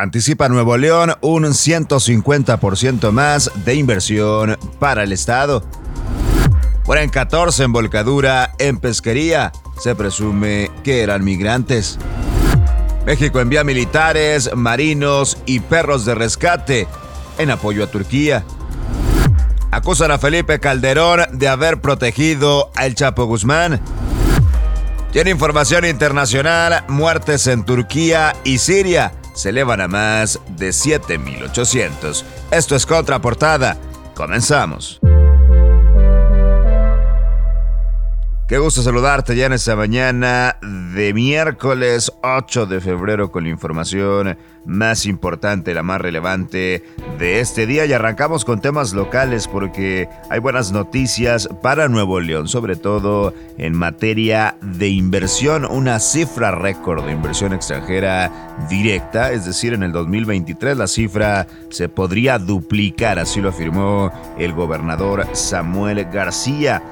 Anticipa 0.00 0.48
Nuevo 0.48 0.76
León 0.76 1.14
un 1.22 1.42
150% 1.42 3.10
más 3.10 3.50
de 3.64 3.74
inversión 3.74 4.56
para 4.78 5.02
el 5.02 5.10
Estado. 5.10 5.64
Mueren 6.86 7.10
14 7.10 7.64
en 7.64 7.72
volcadura 7.72 8.52
en 8.60 8.78
pesquería. 8.78 9.50
Se 9.76 9.96
presume 9.96 10.70
que 10.84 11.02
eran 11.02 11.24
migrantes. 11.24 11.98
México 13.06 13.40
envía 13.40 13.64
militares, 13.64 14.54
marinos 14.54 15.36
y 15.46 15.58
perros 15.58 16.04
de 16.04 16.14
rescate 16.14 16.86
en 17.36 17.50
apoyo 17.50 17.82
a 17.82 17.88
Turquía. 17.88 18.44
Acusan 19.72 20.12
a 20.12 20.18
Felipe 20.18 20.60
Calderón 20.60 21.22
de 21.32 21.48
haber 21.48 21.80
protegido 21.80 22.70
al 22.76 22.94
Chapo 22.94 23.24
Guzmán. 23.24 23.80
Tiene 25.10 25.30
información 25.30 25.84
internacional, 25.84 26.84
muertes 26.86 27.48
en 27.48 27.64
Turquía 27.64 28.36
y 28.44 28.58
Siria 28.58 29.17
se 29.38 29.50
elevan 29.50 29.80
a 29.80 29.86
más 29.86 30.40
de 30.56 30.70
7.800. 30.70 32.24
Esto 32.50 32.74
es 32.74 32.84
Contraportada. 32.84 33.76
Comenzamos. 34.16 34.98
Qué 38.48 38.56
gusto 38.56 38.80
saludarte 38.80 39.36
ya 39.36 39.44
en 39.44 39.52
esta 39.52 39.76
mañana 39.76 40.56
de 40.62 41.12
miércoles 41.12 42.10
8 42.22 42.64
de 42.64 42.80
febrero 42.80 43.30
con 43.30 43.44
la 43.44 43.50
información 43.50 44.38
más 44.64 45.04
importante, 45.04 45.74
la 45.74 45.82
más 45.82 46.00
relevante 46.00 46.82
de 47.18 47.40
este 47.40 47.66
día 47.66 47.84
y 47.84 47.92
arrancamos 47.92 48.46
con 48.46 48.62
temas 48.62 48.94
locales 48.94 49.48
porque 49.48 50.08
hay 50.30 50.40
buenas 50.40 50.72
noticias 50.72 51.46
para 51.62 51.88
Nuevo 51.88 52.20
León, 52.20 52.48
sobre 52.48 52.76
todo 52.76 53.34
en 53.58 53.76
materia 53.76 54.56
de 54.62 54.88
inversión, 54.88 55.66
una 55.66 56.00
cifra 56.00 56.50
récord 56.50 57.04
de 57.04 57.12
inversión 57.12 57.52
extranjera 57.52 58.56
directa, 58.70 59.30
es 59.30 59.44
decir, 59.44 59.74
en 59.74 59.82
el 59.82 59.92
2023 59.92 60.74
la 60.74 60.86
cifra 60.86 61.46
se 61.68 61.90
podría 61.90 62.38
duplicar, 62.38 63.18
así 63.18 63.42
lo 63.42 63.50
afirmó 63.50 64.10
el 64.38 64.54
gobernador 64.54 65.26
Samuel 65.34 66.06
García. 66.06 66.82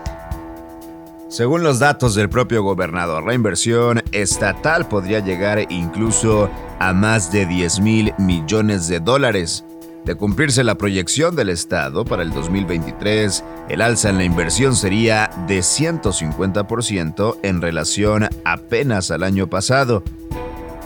Según 1.37 1.62
los 1.62 1.79
datos 1.81 2.15
del 2.15 2.31
propio 2.31 2.62
gobernador, 2.62 3.27
la 3.27 3.34
inversión 3.34 4.03
estatal 4.11 4.89
podría 4.89 5.20
llegar 5.20 5.70
incluso 5.70 6.48
a 6.79 6.95
más 6.95 7.31
de 7.31 7.45
10 7.45 7.81
mil 7.81 8.15
millones 8.17 8.89
de 8.89 9.01
dólares. 9.01 9.62
De 10.07 10.14
cumplirse 10.14 10.64
la 10.64 10.77
proyección 10.77 11.37
del 11.37 11.51
Estado 11.51 12.07
para 12.07 12.23
el 12.23 12.31
2023, 12.31 13.45
el 13.69 13.83
alza 13.83 14.09
en 14.09 14.17
la 14.17 14.25
inversión 14.25 14.75
sería 14.75 15.29
de 15.47 15.59
150% 15.59 17.37
en 17.42 17.61
relación 17.61 18.31
apenas 18.47 19.11
al 19.11 19.23
año 19.23 19.47
pasado. 19.47 20.03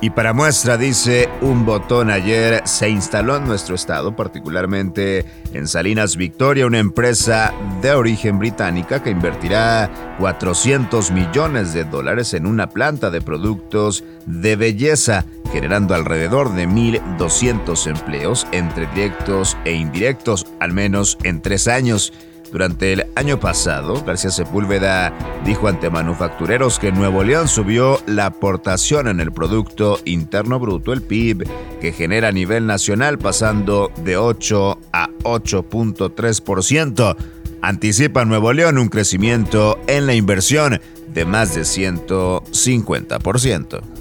Y 0.03 0.09
para 0.09 0.33
muestra, 0.33 0.79
dice, 0.79 1.29
un 1.43 1.67
botón 1.67 2.09
ayer 2.09 2.63
se 2.65 2.89
instaló 2.89 3.37
en 3.37 3.45
nuestro 3.45 3.75
estado, 3.75 4.17
particularmente 4.17 5.27
en 5.53 5.69
Salinas 5.69 6.17
Victoria, 6.17 6.67
una 6.67 6.79
empresa 6.79 7.53
de 7.83 7.93
origen 7.93 8.39
británica 8.39 9.03
que 9.03 9.11
invertirá 9.11 10.17
400 10.19 11.11
millones 11.11 11.75
de 11.75 11.85
dólares 11.85 12.33
en 12.33 12.47
una 12.47 12.71
planta 12.71 13.11
de 13.11 13.21
productos 13.21 14.03
de 14.25 14.57
belleza, 14.57 15.27
generando 15.53 15.95
alrededor 15.95 16.55
de 16.55 16.67
1.200 16.67 17.87
empleos 17.87 18.47
entre 18.53 18.87
directos 18.95 19.59
e 19.67 19.73
indirectos, 19.73 20.47
al 20.61 20.73
menos 20.73 21.19
en 21.25 21.43
tres 21.43 21.69
años. 21.69 22.15
Durante 22.53 22.93
el 22.93 23.07
año 23.15 23.39
pasado, 23.39 24.03
García 24.05 24.31
Sepúlveda 24.31 25.13
dijo 25.45 25.69
ante 25.69 25.89
manufactureros 25.89 26.81
que 26.81 26.91
Nuevo 26.91 27.23
León 27.23 27.47
subió 27.47 28.01
la 28.07 28.27
aportación 28.27 29.07
en 29.07 29.21
el 29.21 29.31
Producto 29.31 30.01
Interno 30.05 30.59
Bruto, 30.59 30.93
el 30.93 31.03
PIB, 31.03 31.47
que 31.81 31.93
genera 31.93 32.27
a 32.29 32.33
nivel 32.33 32.67
nacional 32.67 33.19
pasando 33.19 33.93
de 34.05 34.17
8 34.17 34.79
a 34.93 35.11
8.3%. 35.23 37.17
Anticipa 37.63 38.25
Nuevo 38.25 38.53
León 38.53 38.79
un 38.79 38.89
crecimiento 38.89 39.79
en 39.87 40.07
la 40.07 40.15
inversión 40.15 40.81
de 41.15 41.25
más 41.25 41.55
de 41.55 41.63
150%. 41.63 44.00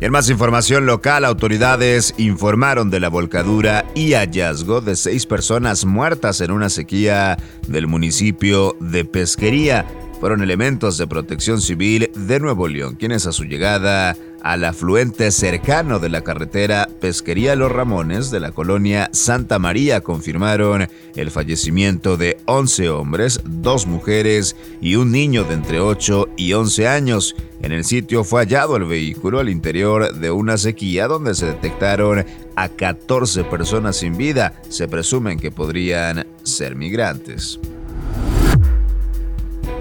En 0.00 0.12
más 0.12 0.30
información 0.30 0.86
local, 0.86 1.24
autoridades 1.24 2.14
informaron 2.18 2.88
de 2.88 3.00
la 3.00 3.08
volcadura 3.08 3.84
y 3.96 4.12
hallazgo 4.12 4.80
de 4.80 4.94
seis 4.94 5.26
personas 5.26 5.84
muertas 5.84 6.40
en 6.40 6.52
una 6.52 6.68
sequía 6.68 7.36
del 7.66 7.88
municipio 7.88 8.76
de 8.78 9.04
Pesquería. 9.04 9.86
Fueron 10.20 10.42
elementos 10.42 10.98
de 10.98 11.06
protección 11.06 11.60
civil 11.60 12.10
de 12.14 12.40
Nuevo 12.40 12.66
León, 12.66 12.96
quienes 12.96 13.26
a 13.26 13.32
su 13.32 13.44
llegada 13.44 14.16
al 14.42 14.64
afluente 14.64 15.30
cercano 15.30 15.98
de 15.98 16.08
la 16.08 16.22
carretera 16.22 16.88
Pesquería 17.00 17.54
Los 17.54 17.70
Ramones 17.70 18.30
de 18.30 18.40
la 18.40 18.50
colonia 18.52 19.10
Santa 19.12 19.58
María 19.58 20.00
confirmaron 20.00 20.88
el 21.14 21.30
fallecimiento 21.30 22.16
de 22.16 22.36
11 22.46 22.88
hombres, 22.90 23.40
dos 23.44 23.86
mujeres 23.86 24.56
y 24.80 24.96
un 24.96 25.12
niño 25.12 25.44
de 25.44 25.54
entre 25.54 25.80
8 25.80 26.30
y 26.36 26.52
11 26.52 26.88
años. 26.88 27.36
En 27.62 27.72
el 27.72 27.84
sitio 27.84 28.24
fue 28.24 28.42
hallado 28.42 28.76
el 28.76 28.84
vehículo 28.84 29.38
al 29.38 29.48
interior 29.48 30.14
de 30.14 30.30
una 30.30 30.56
sequía 30.56 31.06
donde 31.06 31.34
se 31.34 31.46
detectaron 31.46 32.24
a 32.56 32.68
14 32.68 33.44
personas 33.44 33.96
sin 33.96 34.16
vida. 34.16 34.60
Se 34.68 34.88
presumen 34.88 35.38
que 35.38 35.50
podrían 35.50 36.26
ser 36.42 36.74
migrantes. 36.74 37.60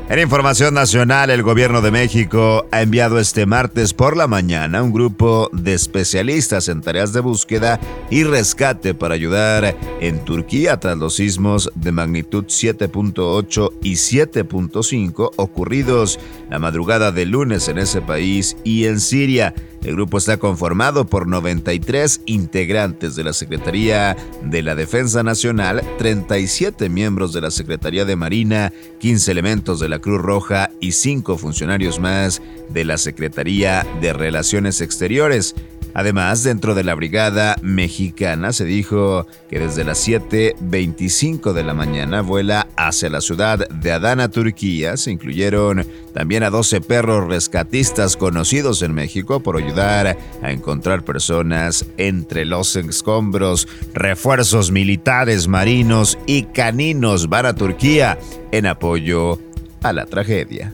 En 0.09 0.19
información 0.19 0.73
nacional, 0.73 1.29
el 1.31 1.43
gobierno 1.43 1.81
de 1.81 1.91
México 1.91 2.65
ha 2.71 2.81
enviado 2.81 3.19
este 3.19 3.45
martes 3.45 3.93
por 3.93 4.15
la 4.15 4.25
mañana 4.25 4.81
un 4.81 4.93
grupo 4.93 5.49
de 5.51 5.73
especialistas 5.73 6.69
en 6.69 6.79
tareas 6.79 7.11
de 7.11 7.19
búsqueda 7.19 7.77
y 8.09 8.23
rescate 8.23 8.93
para 8.93 9.15
ayudar 9.15 9.75
en 9.99 10.23
Turquía 10.23 10.79
tras 10.79 10.97
los 10.97 11.15
sismos 11.15 11.69
de 11.75 11.91
magnitud 11.91 12.45
7.8 12.45 13.73
y 13.81 13.95
7.5 13.95 15.31
ocurridos 15.35 16.21
la 16.49 16.59
madrugada 16.59 17.11
del 17.11 17.31
lunes 17.31 17.67
en 17.67 17.77
ese 17.77 18.01
país 18.01 18.55
y 18.63 18.85
en 18.85 19.01
Siria. 19.01 19.53
El 19.83 19.93
grupo 19.93 20.17
está 20.17 20.37
conformado 20.37 21.05
por 21.05 21.27
93 21.27 22.21
integrantes 22.25 23.15
de 23.15 23.23
la 23.23 23.33
Secretaría 23.33 24.17
de 24.43 24.61
la 24.63 24.75
Defensa 24.75 25.23
Nacional, 25.23 25.81
37 25.97 26.89
miembros 26.89 27.31
de 27.31 27.41
la 27.41 27.51
Secretaría 27.51 28.03
de 28.03 28.15
Marina, 28.15 28.73
15 28.99 29.31
elementos 29.31 29.79
de 29.79 29.89
la 29.89 29.96
Cruz 29.99 30.21
Roja 30.21 30.69
y 30.79 30.91
5 30.93 31.37
funcionarios 31.37 31.99
más 31.99 32.41
de 32.69 32.85
la 32.85 32.97
Secretaría 32.97 33.85
de 34.01 34.13
Relaciones 34.13 34.81
Exteriores. 34.81 35.55
Además, 35.97 36.43
dentro 36.43 36.75
de 36.75 36.83
la 36.83 36.93
brigada 36.93 37.55
mexicana 37.63 38.53
se 38.53 38.65
dijo 38.65 39.25
que 39.49 39.57
desde 39.57 39.83
las 39.83 40.07
7.25 40.07 41.53
de 41.53 41.63
la 41.63 41.73
mañana 41.73 42.21
vuela 42.21 42.67
hacia 42.75 43.09
la 43.09 43.19
ciudad 43.19 43.67
de 43.67 43.91
Adana, 43.91 44.29
Turquía. 44.29 44.95
Se 44.95 45.09
incluyeron 45.09 45.87
también 46.13 46.43
a 46.43 46.51
12 46.51 46.81
perros 46.81 47.27
rescatistas 47.27 48.15
conocidos 48.15 48.83
en 48.83 48.93
México 48.93 49.39
por 49.39 49.57
ayudar 49.57 50.15
a 50.43 50.51
encontrar 50.51 51.03
personas 51.03 51.87
entre 51.97 52.45
los 52.45 52.75
escombros. 52.75 53.67
Refuerzos 53.95 54.69
militares, 54.69 55.47
marinos 55.47 56.19
y 56.27 56.43
caninos 56.43 57.27
van 57.27 57.47
a 57.47 57.55
Turquía 57.55 58.19
en 58.51 58.67
apoyo 58.67 59.39
a 59.81 59.93
la 59.93 60.05
tragedia. 60.05 60.73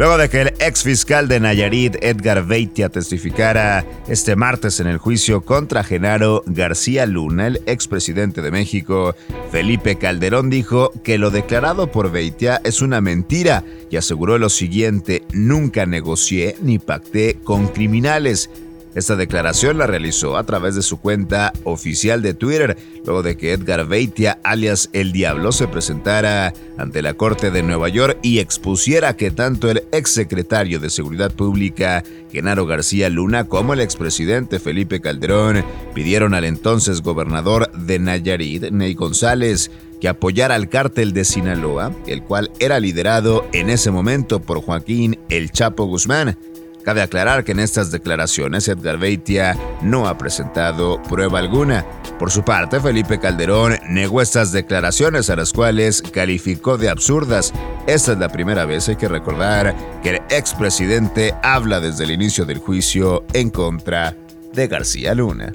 Luego 0.00 0.16
de 0.16 0.30
que 0.30 0.40
el 0.40 0.54
ex 0.60 0.82
fiscal 0.82 1.28
de 1.28 1.40
Nayarit, 1.40 1.96
Edgar 2.00 2.46
Veitia, 2.46 2.88
testificara 2.88 3.84
este 4.08 4.34
martes 4.34 4.80
en 4.80 4.86
el 4.86 4.96
juicio 4.96 5.42
contra 5.42 5.84
Genaro 5.84 6.42
García 6.46 7.04
Luna, 7.04 7.48
el 7.48 7.60
expresidente 7.66 8.40
de 8.40 8.50
México, 8.50 9.14
Felipe 9.52 9.96
Calderón 9.96 10.48
dijo 10.48 10.90
que 11.04 11.18
lo 11.18 11.30
declarado 11.30 11.92
por 11.92 12.10
Veitia 12.10 12.62
es 12.64 12.80
una 12.80 13.02
mentira 13.02 13.62
y 13.90 13.98
aseguró 13.98 14.38
lo 14.38 14.48
siguiente, 14.48 15.22
nunca 15.34 15.84
negocié 15.84 16.56
ni 16.62 16.78
pacté 16.78 17.36
con 17.44 17.68
criminales. 17.68 18.48
Esta 18.94 19.14
declaración 19.14 19.78
la 19.78 19.86
realizó 19.86 20.36
a 20.36 20.44
través 20.44 20.74
de 20.74 20.82
su 20.82 21.00
cuenta 21.00 21.52
oficial 21.62 22.22
de 22.22 22.34
Twitter, 22.34 22.76
luego 23.04 23.22
de 23.22 23.36
que 23.36 23.52
Edgar 23.52 23.86
Beitia, 23.86 24.40
alias 24.42 24.90
El 24.92 25.12
Diablo, 25.12 25.52
se 25.52 25.68
presentara 25.68 26.52
ante 26.76 27.00
la 27.00 27.14
Corte 27.14 27.52
de 27.52 27.62
Nueva 27.62 27.88
York 27.88 28.18
y 28.22 28.40
expusiera 28.40 29.16
que 29.16 29.30
tanto 29.30 29.70
el 29.70 29.84
exsecretario 29.92 30.80
de 30.80 30.90
Seguridad 30.90 31.30
Pública, 31.30 32.02
Genaro 32.32 32.66
García 32.66 33.08
Luna, 33.08 33.44
como 33.44 33.74
el 33.74 33.80
expresidente 33.80 34.58
Felipe 34.58 35.00
Calderón 35.00 35.64
pidieron 35.94 36.34
al 36.34 36.44
entonces 36.44 37.02
gobernador 37.02 37.70
de 37.72 38.00
Nayarit, 38.00 38.70
Ney 38.70 38.94
González, 38.94 39.70
que 40.00 40.08
apoyara 40.08 40.54
al 40.56 40.68
cártel 40.68 41.12
de 41.12 41.24
Sinaloa, 41.24 41.94
el 42.06 42.22
cual 42.22 42.50
era 42.58 42.80
liderado 42.80 43.46
en 43.52 43.70
ese 43.70 43.90
momento 43.90 44.40
por 44.40 44.62
Joaquín 44.62 45.18
El 45.28 45.52
Chapo 45.52 45.84
Guzmán. 45.84 46.36
Cabe 46.84 47.02
aclarar 47.02 47.44
que 47.44 47.52
en 47.52 47.60
estas 47.60 47.90
declaraciones 47.90 48.68
Edgar 48.68 48.98
Beitia 48.98 49.56
no 49.82 50.08
ha 50.08 50.16
presentado 50.16 51.02
prueba 51.02 51.38
alguna. 51.38 51.84
Por 52.18 52.30
su 52.30 52.42
parte, 52.42 52.80
Felipe 52.80 53.18
Calderón 53.18 53.78
negó 53.88 54.20
estas 54.22 54.52
declaraciones 54.52 55.30
a 55.30 55.36
las 55.36 55.52
cuales 55.52 56.02
calificó 56.02 56.78
de 56.78 56.90
absurdas. 56.90 57.52
Esta 57.86 58.12
es 58.12 58.18
la 58.18 58.28
primera 58.28 58.64
vez, 58.64 58.88
hay 58.88 58.96
que 58.96 59.08
recordar, 59.08 59.74
que 60.02 60.10
el 60.10 60.16
expresidente 60.30 61.34
habla 61.42 61.80
desde 61.80 62.04
el 62.04 62.10
inicio 62.10 62.44
del 62.44 62.58
juicio 62.58 63.24
en 63.32 63.50
contra 63.50 64.16
de 64.52 64.68
García 64.68 65.14
Luna. 65.14 65.52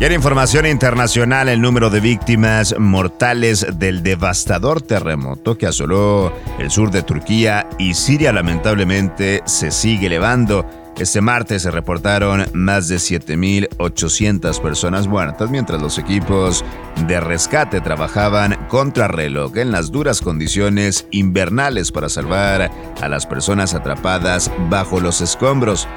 Y 0.00 0.04
en 0.04 0.12
información 0.12 0.66
internacional, 0.66 1.48
el 1.48 1.60
número 1.60 1.88
de 1.88 2.00
víctimas 2.00 2.74
mortales 2.78 3.66
del 3.74 4.02
devastador 4.02 4.82
terremoto 4.82 5.56
que 5.56 5.66
asoló 5.66 6.32
el 6.58 6.70
sur 6.70 6.90
de 6.90 7.02
Turquía 7.02 7.68
y 7.78 7.94
Siria 7.94 8.32
lamentablemente 8.32 9.42
se 9.44 9.70
sigue 9.70 10.06
elevando. 10.08 10.81
Este 11.02 11.20
martes 11.20 11.62
se 11.62 11.72
reportaron 11.72 12.46
más 12.52 12.86
de 12.86 12.94
7.800 12.94 14.62
personas 14.62 15.08
muertas 15.08 15.50
mientras 15.50 15.82
los 15.82 15.98
equipos 15.98 16.64
de 17.08 17.18
rescate 17.18 17.80
trabajaban 17.80 18.54
contra 18.68 19.08
reloj 19.08 19.56
en 19.56 19.72
las 19.72 19.90
duras 19.90 20.20
condiciones 20.20 21.08
invernales 21.10 21.90
para 21.90 22.08
salvar 22.08 22.70
a 23.00 23.08
las 23.08 23.26
personas 23.26 23.74
atrapadas 23.74 24.48
bajo 24.70 25.00
los 25.00 25.20
escombros. 25.22 25.88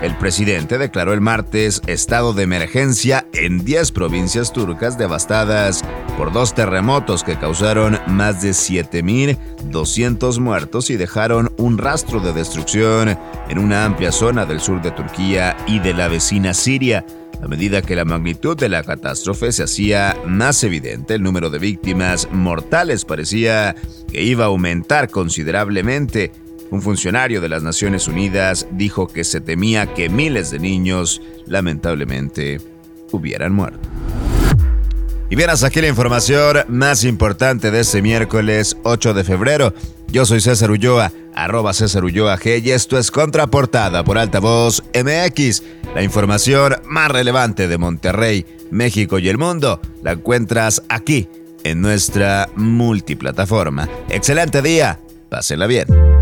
El 0.00 0.16
presidente 0.16 0.78
declaró 0.78 1.12
el 1.12 1.20
martes 1.20 1.82
estado 1.86 2.32
de 2.32 2.44
emergencia 2.44 3.26
en 3.34 3.66
10 3.66 3.92
provincias 3.92 4.50
turcas 4.50 4.96
devastadas 4.96 5.84
por 6.16 6.32
dos 6.32 6.54
terremotos 6.54 7.24
que 7.24 7.36
causaron 7.36 7.98
más 8.06 8.42
de 8.42 8.50
7.200 8.50 10.38
muertos 10.38 10.90
y 10.90 10.96
dejaron 10.96 11.52
un 11.56 11.78
rastro 11.78 12.20
de 12.20 12.32
destrucción 12.32 13.18
en 13.48 13.58
una 13.58 13.84
amplia 13.84 14.12
zona 14.12 14.46
del 14.46 14.60
sur 14.60 14.80
de 14.80 14.90
Turquía 14.90 15.56
y 15.66 15.80
de 15.80 15.94
la 15.94 16.08
vecina 16.08 16.54
Siria. 16.54 17.04
A 17.42 17.48
medida 17.48 17.82
que 17.82 17.96
la 17.96 18.04
magnitud 18.04 18.56
de 18.56 18.68
la 18.68 18.82
catástrofe 18.82 19.52
se 19.52 19.64
hacía 19.64 20.16
más 20.24 20.62
evidente, 20.64 21.14
el 21.14 21.22
número 21.22 21.50
de 21.50 21.58
víctimas 21.58 22.28
mortales 22.30 23.04
parecía 23.04 23.74
que 24.10 24.22
iba 24.22 24.44
a 24.44 24.48
aumentar 24.48 25.10
considerablemente. 25.10 26.32
Un 26.70 26.80
funcionario 26.80 27.40
de 27.40 27.48
las 27.48 27.62
Naciones 27.62 28.08
Unidas 28.08 28.66
dijo 28.72 29.08
que 29.08 29.24
se 29.24 29.40
temía 29.40 29.92
que 29.92 30.08
miles 30.08 30.50
de 30.50 30.58
niños, 30.58 31.20
lamentablemente, 31.46 32.60
hubieran 33.12 33.52
muerto. 33.52 33.88
Y 35.30 35.36
bien, 35.36 35.50
hasta 35.50 35.68
aquí 35.68 35.80
la 35.80 35.88
información 35.88 36.58
más 36.68 37.02
importante 37.02 37.70
de 37.70 37.80
este 37.80 38.02
miércoles 38.02 38.76
8 38.82 39.14
de 39.14 39.24
febrero. 39.24 39.74
Yo 40.08 40.26
soy 40.26 40.40
César 40.40 40.70
Ulloa, 40.70 41.12
arroba 41.34 41.72
César 41.72 42.04
Ulloa 42.04 42.38
G, 42.38 42.62
y 42.62 42.70
esto 42.70 42.98
es 42.98 43.10
Contraportada 43.10 44.04
por 44.04 44.18
Altavoz 44.18 44.82
MX. 44.94 45.62
La 45.94 46.02
información 46.02 46.76
más 46.84 47.10
relevante 47.10 47.68
de 47.68 47.78
Monterrey, 47.78 48.46
México 48.70 49.18
y 49.18 49.28
el 49.28 49.38
mundo 49.38 49.80
la 50.02 50.12
encuentras 50.12 50.82
aquí, 50.88 51.26
en 51.64 51.80
nuestra 51.80 52.48
multiplataforma. 52.56 53.88
Excelente 54.10 54.60
día, 54.60 55.00
pásela 55.30 55.66
bien. 55.66 56.13